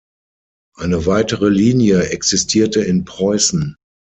[0.77, 3.75] Eine weitere Linie existierte in Preußen.